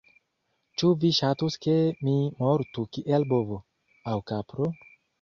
[0.81, 3.63] Ĉu vi ŝatus ke mi mortu kiel bovo,
[4.15, 4.77] aŭ kapro?